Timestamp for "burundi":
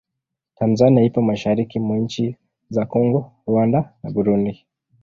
4.11-4.65